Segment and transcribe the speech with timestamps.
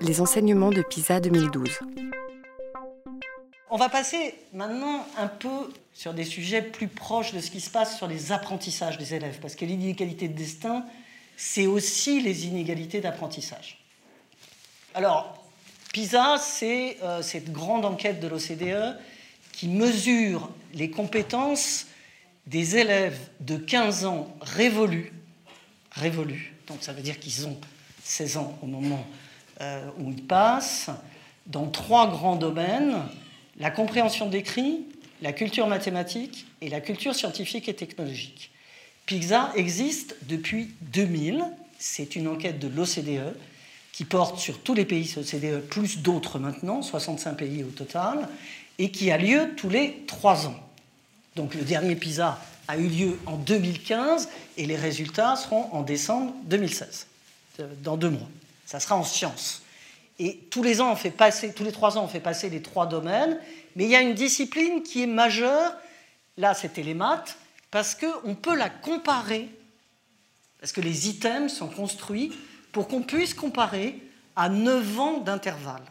[0.00, 1.80] les enseignements de PISA 2012.
[3.70, 7.70] On va passer maintenant un peu sur des sujets plus proches de ce qui se
[7.70, 10.84] passe sur les apprentissages des élèves, parce que l'inégalité de destin,
[11.36, 13.78] c'est aussi les inégalités d'apprentissage.
[14.94, 15.44] Alors,
[15.92, 18.98] PISA, c'est euh, cette grande enquête de l'OCDE
[19.52, 21.86] qui mesure les compétences
[22.46, 25.12] des élèves de 15 ans révolus,
[25.90, 27.58] révolus, donc ça veut dire qu'ils ont
[28.04, 29.04] 16 ans au moment
[29.98, 30.90] où ils passent,
[31.46, 33.02] dans trois grands domaines,
[33.58, 34.84] la compréhension d'écrit,
[35.22, 38.50] la culture mathématique et la culture scientifique et technologique.
[39.06, 41.44] PISA existe depuis 2000,
[41.78, 43.34] c'est une enquête de l'OCDE
[43.92, 48.28] qui porte sur tous les pays OCDE, plus d'autres maintenant, 65 pays au total,
[48.78, 50.54] et qui a lieu tous les trois ans.
[51.34, 52.38] Donc le dernier PISA
[52.68, 57.06] a eu lieu en 2015 et les résultats seront en décembre 2016,
[57.60, 58.28] euh, dans deux mois.
[58.68, 59.62] Ça sera en sciences.
[60.18, 62.60] Et tous les ans, on fait passer, tous les trois ans, on fait passer les
[62.60, 63.40] trois domaines,
[63.74, 65.72] mais il y a une discipline qui est majeure.
[66.36, 67.38] Là, c'était les maths,
[67.70, 69.48] parce qu'on peut la comparer,
[70.60, 72.38] parce que les items sont construits
[72.70, 74.02] pour qu'on puisse comparer
[74.36, 75.84] à 9 ans d'intervalle.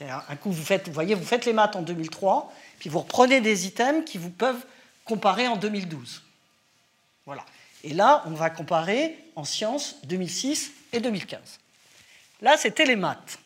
[0.00, 3.40] Un coup, vous, faites, vous voyez, vous faites les maths en 2003, puis vous reprenez
[3.40, 4.64] des items qui vous peuvent
[5.04, 6.22] comparer en 2012.
[7.24, 7.44] Voilà.
[7.82, 11.40] Et là, on va comparer en sciences 2006 et 2015.
[12.40, 13.38] Là, c'était les maths.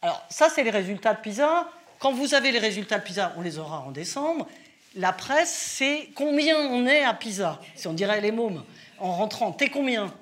[0.00, 1.68] Alors, ça, c'est les résultats de PISA.
[1.98, 4.48] Quand vous avez les résultats de PISA, on les aura en décembre.
[4.96, 7.60] La presse, c'est combien on est à PISA.
[7.74, 8.64] Si on dirait les mômes,
[8.98, 10.12] en rentrant, t'es combien?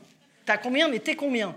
[0.45, 1.57] T'as combien, mais t'es combien?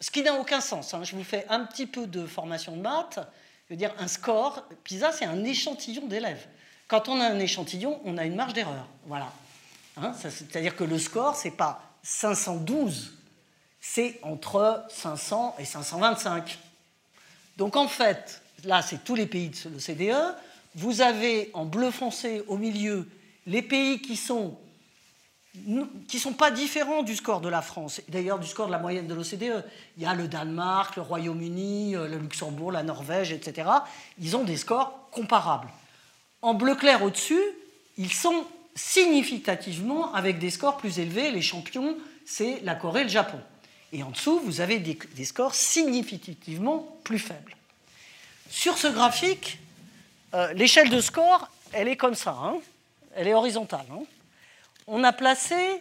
[0.00, 0.92] Ce qui n'a aucun sens.
[0.94, 1.04] Hein.
[1.04, 3.20] Je vous fais un petit peu de formation de maths.
[3.68, 6.46] Je veux dire, un score, PISA, c'est un échantillon d'élèves.
[6.86, 8.86] Quand on a un échantillon, on a une marge d'erreur.
[9.06, 9.32] Voilà.
[9.96, 13.16] Hein, c'est-à-dire que le score, c'est pas 512,
[13.86, 16.58] c'est entre 500 et 525.
[17.58, 20.34] Donc en fait, là, c'est tous les pays de l'OCDE.
[20.74, 23.06] Vous avez en bleu foncé au milieu
[23.46, 24.56] les pays qui sont
[26.08, 28.80] qui ne sont pas différents du score de la France, d'ailleurs du score de la
[28.80, 29.64] moyenne de l'OCDE.
[29.96, 33.68] Il y a le Danemark, le Royaume-Uni, euh, le Luxembourg, la Norvège, etc.
[34.18, 35.68] Ils ont des scores comparables.
[36.42, 37.40] En bleu clair au-dessus,
[37.98, 41.30] ils sont significativement avec des scores plus élevés.
[41.30, 41.96] Les champions,
[42.26, 43.38] c'est la Corée et le Japon.
[43.94, 47.56] Et en dessous, vous avez des, scores significativement plus faibles.
[48.50, 49.60] Sur ce graphique,
[50.34, 52.56] euh, l'échelle de score, elle est comme ça, hein.
[53.14, 53.86] elle est horizontale.
[53.92, 54.02] Hein.
[54.88, 55.80] On a placé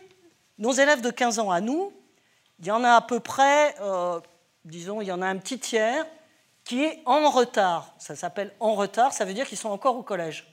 [0.60, 1.92] nos élèves de 15 ans à nous,
[2.60, 4.20] il y en a à peu près, euh,
[4.64, 6.06] disons, il y en a un petit tiers
[6.64, 7.96] qui est en retard.
[7.98, 10.46] Ça s'appelle en retard, ça veut dire qu'ils sont encore au collège.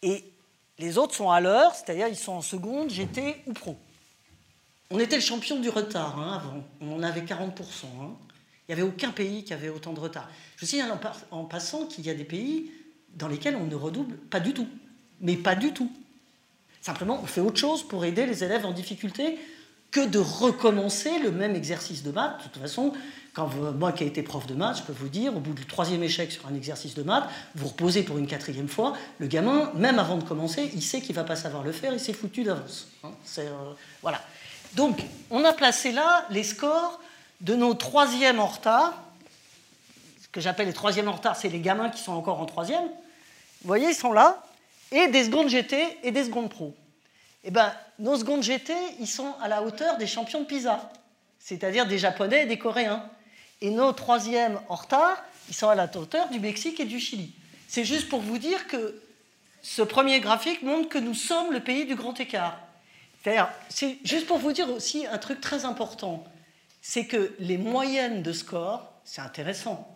[0.00, 0.24] Et
[0.78, 3.76] les autres sont à l'heure, c'est-à-dire ils sont en seconde, GT ou pro.
[4.90, 6.64] On était le champion du retard hein, avant.
[6.80, 7.46] On avait 40%.
[7.52, 8.10] Hein.
[8.68, 10.28] Il n'y avait aucun pays qui avait autant de retard.
[10.56, 12.70] Je signale en, en passant qu'il y a des pays
[13.14, 14.68] dans lesquels on ne redouble pas du tout.
[15.20, 15.90] Mais pas du tout.
[16.80, 19.38] Simplement, on fait autre chose pour aider les élèves en difficulté
[19.90, 22.38] que de recommencer le même exercice de maths.
[22.38, 22.92] De toute façon,
[23.34, 25.66] quand moi qui ai été prof de maths, je peux vous dire, au bout du
[25.66, 29.72] troisième échec sur un exercice de maths, vous reposez pour une quatrième fois, le gamin,
[29.74, 32.44] même avant de commencer, il sait qu'il va pas savoir le faire, il s'est foutu
[32.44, 32.88] d'avance.
[33.02, 33.10] Hein.
[33.38, 34.20] Euh, voilà.
[34.74, 35.00] Donc,
[35.30, 37.00] on a placé là les scores
[37.40, 38.94] de nos troisièmes en retard.
[40.22, 42.84] Ce que j'appelle les troisièmes en retard, c'est les gamins qui sont encore en troisième.
[42.84, 44.42] Vous voyez, ils sont là.
[44.92, 46.74] Et des secondes GT et des secondes pro.
[47.44, 50.90] Eh bien, nos secondes GT, ils sont à la hauteur des champions de PISA,
[51.38, 53.04] c'est-à-dire des Japonais et des Coréens.
[53.60, 57.32] Et nos troisièmes en retard, ils sont à la hauteur du Mexique et du Chili.
[57.68, 59.00] C'est juste pour vous dire que
[59.62, 62.58] ce premier graphique montre que nous sommes le pays du grand écart.
[63.22, 66.24] C'est juste pour vous dire aussi un truc très important,
[66.80, 69.86] c'est que les moyennes de score, c'est intéressant,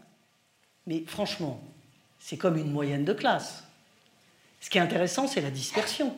[0.86, 1.60] mais franchement,
[2.20, 3.64] c'est comme une moyenne de classe.
[4.60, 6.14] Ce qui est intéressant, c'est la dispersion.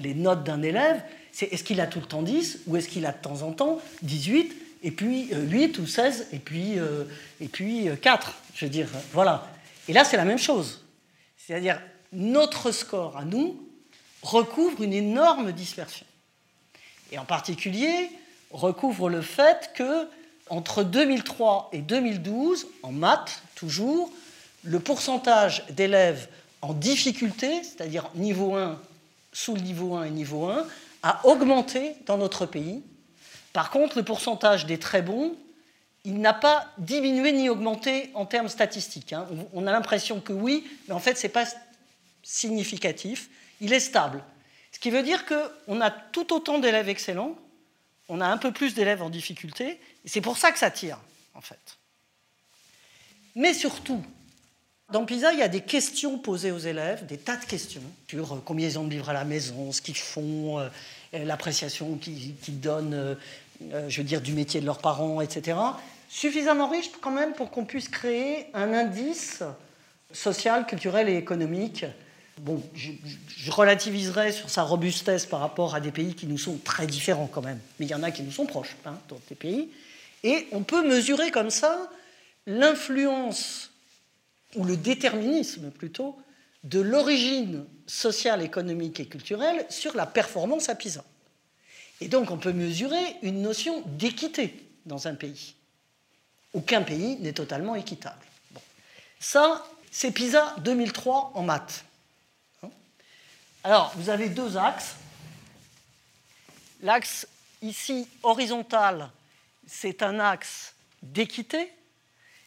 [0.00, 1.02] Les notes d'un élève,
[1.32, 3.52] c'est est-ce qu'il a tout le temps 10 ou est-ce qu'il a de temps en
[3.52, 7.04] temps 18 et puis 8 euh, ou 16 et puis, euh,
[7.40, 9.50] et puis 4, euh, je veux dire, voilà.
[9.88, 10.84] Et là, c'est la même chose.
[11.36, 11.80] C'est-à-dire,
[12.12, 13.60] notre score à nous
[14.22, 16.06] recouvre une énorme dispersion
[17.12, 18.10] et en particulier
[18.50, 20.08] recouvre le fait que
[20.50, 24.10] entre 2003 et 2012, en maths toujours,
[24.64, 26.28] le pourcentage d'élèves
[26.62, 28.80] en difficulté, c'est-à-dire niveau 1,
[29.32, 30.66] sous le niveau 1 et niveau 1,
[31.02, 32.82] a augmenté dans notre pays.
[33.52, 35.34] Par contre, le pourcentage des très bons,
[36.04, 39.12] il n'a pas diminué ni augmenté en termes statistiques.
[39.12, 39.26] Hein.
[39.52, 41.44] On a l'impression que oui, mais en fait, ce n'est pas
[42.22, 43.28] significatif.
[43.60, 44.22] Il est stable.
[44.72, 47.36] Ce qui veut dire qu'on a tout autant d'élèves excellents,
[48.08, 50.98] on a un peu plus d'élèves en difficulté, et c'est pour ça que ça tire,
[51.34, 51.78] en fait.
[53.34, 54.02] Mais surtout,
[54.90, 58.32] dans PISA, il y a des questions posées aux élèves, des tas de questions sur
[58.32, 60.68] euh, combien ils ont de livres à la maison, ce qu'ils font, euh,
[61.12, 65.58] l'appréciation qu'ils donnent, euh, je veux dire, du métier de leurs parents, etc.
[66.08, 69.42] Suffisamment riche quand même pour qu'on puisse créer un indice
[70.10, 71.84] social, culturel et économique.
[72.40, 76.86] Bon, je, relativiserai sur sa robustesse par rapport à des pays qui nous sont très
[76.86, 79.34] différents quand même, mais il y en a qui nous sont proches hein, dans des
[79.34, 79.70] pays.
[80.24, 81.90] Et on peut mesurer comme ça
[82.46, 83.70] l'influence,
[84.54, 86.16] ou le déterminisme plutôt,
[86.64, 91.04] de l'origine sociale, économique et culturelle sur la performance à PISA.
[92.00, 94.54] Et donc on peut mesurer une notion d'équité
[94.86, 95.54] dans un pays.
[96.54, 98.24] Aucun pays n'est totalement équitable.
[99.20, 101.84] Ça, c'est PISA 2003 en maths.
[103.68, 104.96] Alors, vous avez deux axes.
[106.80, 107.28] L'axe
[107.60, 109.10] ici horizontal,
[109.66, 111.70] c'est un axe d'équité,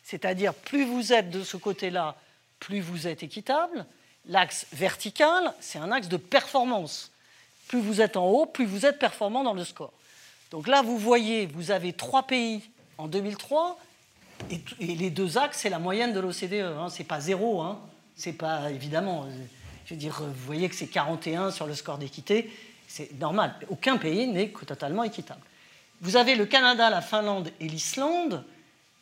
[0.04, 2.16] c'est-à-dire plus vous êtes de ce côté-là,
[2.60, 3.86] plus vous êtes équitable.
[4.26, 7.12] L'axe vertical, c'est un axe de performance.
[7.68, 9.94] Plus vous êtes en haut, plus vous êtes performant dans le score.
[10.50, 12.64] Donc là, vous voyez, vous avez trois pays
[12.98, 13.80] en 2003
[14.50, 16.78] et, les deux axes, c'est la moyenne de l'OCDE.
[16.80, 16.90] Hein.
[16.90, 17.62] Ce n'est pas zéro.
[17.62, 17.80] Hein.
[18.16, 19.28] C'est pas, évidemment,
[19.96, 22.52] dire, vous voyez que c'est 41 sur le score d'équité.
[22.88, 23.56] C'est normal.
[23.70, 25.42] Aucun pays n'est totalement équitable.
[26.02, 28.44] Vous avez le Canada, la Finlande et l'Islande.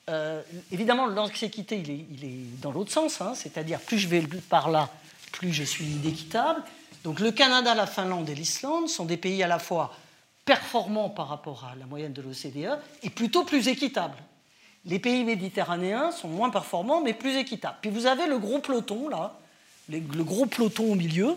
[0.10, 0.42] Euh,
[0.72, 1.66] évidemment, est,
[2.12, 3.22] il est dans l'autre sens.
[3.22, 3.34] Hein.
[3.36, 4.90] C'est-à-dire, plus je vais par là,
[5.32, 6.62] plus je suis inéquitable.
[7.04, 9.94] Donc le Canada, la Finlande et l'Islande sont des pays à la fois
[10.46, 14.18] performants par rapport à la moyenne de l'OCDE et plutôt plus équitables
[14.86, 17.78] les pays méditerranéens sont moins performants, mais plus équitables.
[17.82, 19.39] Puis vous avez le gros peloton, là,
[19.90, 21.36] le gros peloton au milieu,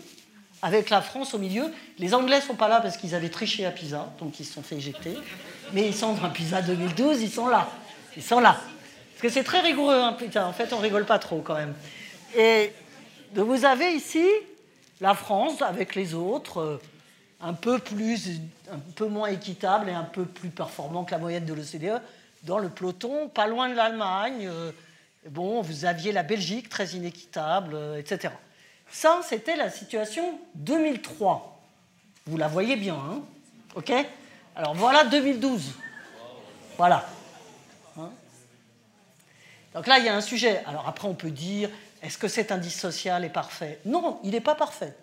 [0.63, 1.65] avec la France au milieu.
[1.99, 4.63] Les Anglais sont pas là parce qu'ils avaient triché à Pisa, donc ils se sont
[4.63, 5.17] fait éjecter.
[5.73, 7.69] Mais ils sont dans Pisa 2012, ils sont là.
[8.15, 8.57] Ils sont là.
[9.11, 10.45] Parce que c'est très rigoureux, hein, putain.
[10.45, 11.73] En fait, on rigole pas trop quand même.
[12.37, 12.71] Et
[13.35, 14.25] vous avez ici
[15.01, 16.81] la France avec les autres, euh,
[17.41, 18.39] un peu plus,
[18.71, 22.01] un peu moins équitable et un peu plus performant que la moyenne de l'OCDE
[22.43, 24.49] dans le peloton, pas loin de l'Allemagne.
[25.25, 28.33] Euh, bon, vous aviez la Belgique, très inéquitable, euh, etc.
[28.89, 31.61] Ça, c'était la situation 2003.
[32.25, 33.21] Vous la voyez bien, hein
[33.75, 33.91] OK?
[34.55, 35.73] Alors voilà 2012.
[36.77, 37.07] Voilà.
[37.97, 38.09] Hein?
[39.73, 40.63] Donc là, il y a un sujet.
[40.65, 41.69] Alors après, on peut dire,
[42.01, 43.79] est-ce que cet indice social est parfait?
[43.85, 44.95] Non, il n'est pas parfait.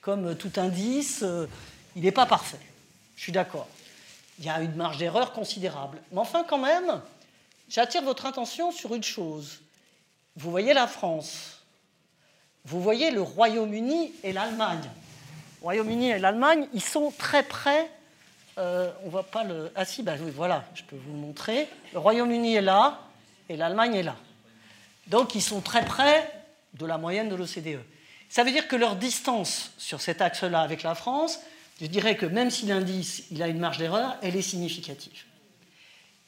[0.00, 1.46] Comme tout indice, euh,
[1.94, 2.58] il n'est pas parfait.
[3.16, 3.68] Je suis d'accord
[4.38, 5.98] il y a une marge d'erreur considérable.
[6.10, 7.00] Mais enfin, quand même,
[7.72, 9.60] j'attire votre attention sur une chose.
[10.36, 11.62] Vous voyez la France,
[12.64, 14.88] vous voyez le Royaume-Uni et l'Allemagne.
[15.60, 17.90] Le Royaume-Uni et l'Allemagne, ils sont très près.
[18.58, 19.70] Euh, on voit pas le.
[19.74, 21.68] Ah si, oui, voilà, je peux vous montrer.
[21.92, 23.00] Le Royaume-Uni est là
[23.48, 24.16] et l'Allemagne est là.
[25.06, 26.30] Donc ils sont très près
[26.74, 27.80] de la moyenne de l'OCDE.
[28.28, 31.40] Ça veut dire que leur distance sur cet axe-là avec la France,
[31.80, 35.24] je dirais que même si l'indice a une marge d'erreur, elle est significative.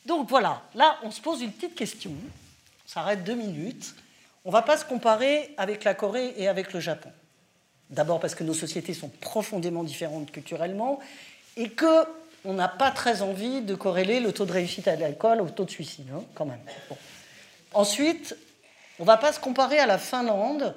[0.06, 3.94] Donc voilà, là on se pose une petite question, on s'arrête deux minutes,
[4.44, 7.10] on ne va pas se comparer avec la Corée et avec le Japon.
[7.90, 11.00] D'abord parce que nos sociétés sont profondément différentes culturellement
[11.56, 15.48] et qu'on n'a pas très envie de corréler le taux de réussite à l'école au
[15.48, 16.60] taux de suicide, hein, quand même.
[17.72, 18.36] Ensuite,
[18.98, 20.74] on ne va pas se comparer à la Finlande,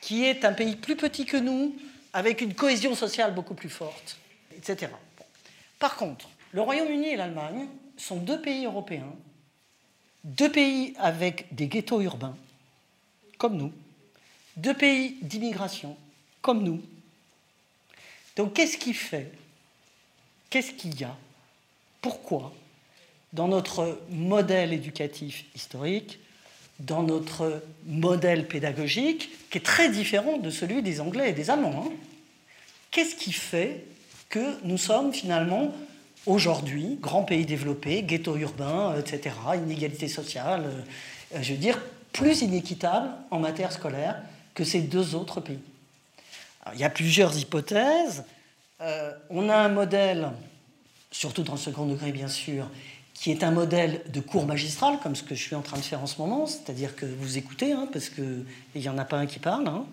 [0.00, 1.74] qui est un pays plus petit que nous,
[2.12, 4.16] avec une cohésion sociale beaucoup plus forte,
[4.56, 4.92] etc.
[5.78, 9.12] Par contre, le Royaume-Uni et l'Allemagne sont deux pays européens,
[10.24, 12.36] deux pays avec des ghettos urbains,
[13.38, 13.72] comme nous,
[14.56, 15.96] deux pays d'immigration,
[16.42, 16.82] comme nous.
[18.36, 19.32] Donc qu'est-ce qui fait
[20.50, 21.16] Qu'est-ce qu'il y a
[22.00, 22.52] Pourquoi
[23.32, 26.18] dans notre modèle éducatif historique,
[26.80, 31.86] dans notre modèle pédagogique, qui est très différent de celui des Anglais et des Allemands.
[31.86, 31.92] Hein.
[32.90, 33.84] Qu'est-ce qui fait
[34.28, 35.74] que nous sommes finalement
[36.26, 40.64] aujourd'hui, grand pays développé, ghetto urbain, etc., inégalité sociale,
[41.34, 41.80] euh, je veux dire,
[42.12, 44.20] plus inéquitable en matière scolaire
[44.54, 45.60] que ces deux autres pays
[46.74, 48.24] Il y a plusieurs hypothèses.
[48.80, 50.30] Euh, on a un modèle,
[51.10, 52.68] surtout dans le second degré bien sûr,
[53.14, 55.82] qui est un modèle de cours magistral, comme ce que je suis en train de
[55.82, 59.16] faire en ce moment, c'est-à-dire que vous écoutez, hein, parce qu'il n'y en a pas
[59.16, 59.68] un qui parle.
[59.68, 59.86] Hein.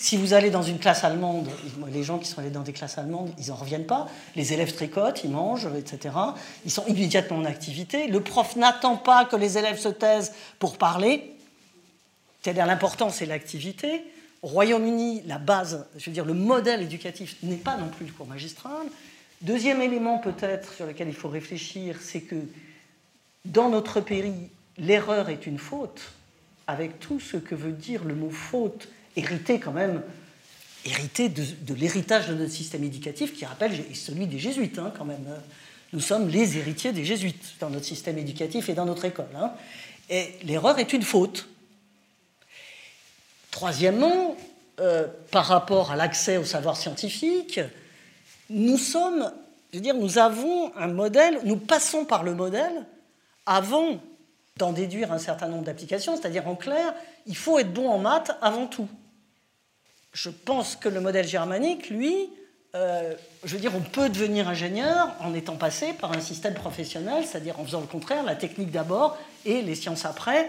[0.00, 1.48] Si vous allez dans une classe allemande,
[1.92, 4.06] les gens qui sont allés dans des classes allemandes, ils n'en reviennent pas.
[4.36, 6.14] Les élèves tricotent, ils mangent, etc.
[6.64, 8.06] Ils sont immédiatement en activité.
[8.06, 11.34] Le prof n'attend pas que les élèves se taisent pour parler.
[12.40, 14.04] C'est-à-dire l'important, c'est l'activité.
[14.42, 18.12] Au Royaume-Uni, la base, je veux dire, le modèle éducatif n'est pas non plus le
[18.12, 18.86] cours magistral.
[19.42, 22.36] Deuxième élément peut-être sur lequel il faut réfléchir, c'est que
[23.44, 26.12] dans notre pays, l'erreur est une faute.
[26.68, 30.02] avec tout ce que veut dire le mot faute, hérité quand même,
[30.84, 35.26] hérité de, l'héritage de notre système éducatif qui rappelle celui des jésuites hein, quand même.
[35.92, 39.28] Nous sommes les héritiers des jésuites dans notre système éducatif et dans notre école.
[39.34, 39.52] Hein.
[40.10, 41.48] Et l'erreur est une faute.
[43.50, 44.36] Troisièmement,
[44.80, 47.60] euh, par rapport à l'accès au savoir scientifique,
[48.50, 49.32] nous sommes,
[49.72, 52.86] je veux dire, nous avons un modèle, nous passons par le modèle
[53.46, 54.00] avant
[54.58, 56.94] d'en déduire un certain nombre d'applications, c'est-à-dire en clair,
[57.26, 58.88] il faut être bon en maths avant tout.
[60.12, 62.28] Je pense que le modèle germanique, lui,
[62.74, 67.24] euh, je veux dire, on peut devenir ingénieur en étant passé par un système professionnel,
[67.24, 70.48] c'est-à-dire en faisant le contraire, la technique d'abord et les sciences après.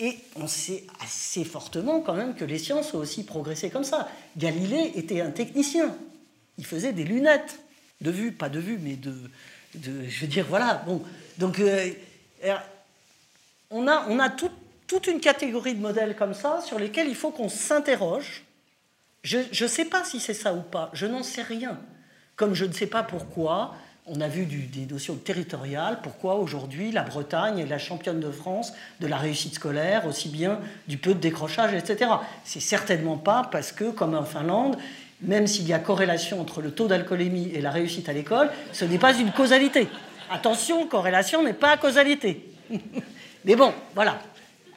[0.00, 4.08] Et on sait assez fortement quand même que les sciences ont aussi progressé comme ça.
[4.36, 5.94] Galilée était un technicien.
[6.58, 7.60] Il faisait des lunettes
[8.00, 9.14] de vue, pas de vue, mais de,
[9.74, 10.82] je veux dire, voilà.
[10.86, 11.02] Bon,
[11.38, 11.90] donc euh,
[13.72, 14.30] on a,
[14.86, 18.44] toute une catégorie de modèles comme ça sur lesquels il faut qu'on s'interroge.
[19.22, 21.78] Je ne sais pas si c'est ça ou pas, je n'en sais rien.
[22.36, 23.74] Comme je ne sais pas pourquoi,
[24.06, 28.72] on a vu des notions territoriales, pourquoi aujourd'hui la Bretagne est la championne de France
[29.00, 32.10] de la réussite scolaire, aussi bien du peu de décrochage, etc.
[32.44, 34.76] C'est certainement pas parce que, comme en Finlande,
[35.20, 38.84] même s'il y a corrélation entre le taux d'alcoolémie et la réussite à l'école, ce
[38.84, 39.88] n'est pas une causalité.
[40.30, 42.48] Attention, corrélation n'est pas causalité.
[43.44, 44.20] Mais bon, voilà.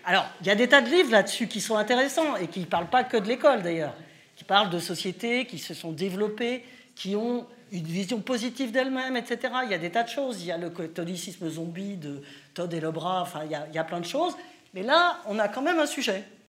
[0.05, 2.65] Alors, il y a des tas de livres là-dessus qui sont intéressants et qui ne
[2.65, 3.95] parlent pas que de l'école d'ailleurs,
[4.35, 6.63] qui parlent de sociétés qui se sont développées,
[6.95, 9.53] qui ont une vision positive d'elles-mêmes, etc.
[9.63, 10.41] Il y a des tas de choses.
[10.41, 12.21] Il y a le catholicisme zombie de
[12.53, 14.35] Todd et Lebras, enfin, il y, a, il y a plein de choses.
[14.73, 16.23] Mais là, on a quand même un sujet.